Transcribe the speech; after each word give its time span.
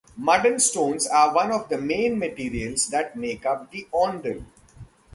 Mud 0.17 0.47
and 0.47 0.59
stones 0.59 1.05
are 1.05 1.31
one 1.31 1.51
of 1.51 1.69
the 1.69 1.77
main 1.77 2.17
materials 2.17 2.87
that 2.87 3.15
make 3.15 3.45
up 3.45 3.69
the 3.69 3.87
Ondol. 3.93 4.43